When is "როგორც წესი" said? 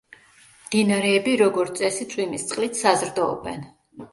1.41-2.09